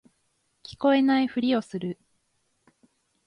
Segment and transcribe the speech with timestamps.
[0.63, 1.99] 聞こえないふりをする